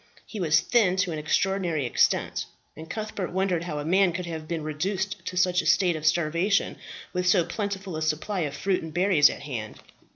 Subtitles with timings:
[0.25, 4.47] He was thin to an extraordinary extent, and Cuthbert wondered how a man could have
[4.47, 6.77] been reduced to such a state of starvation,
[7.13, 9.79] with so plentiful a supply of fruit and berries at hand.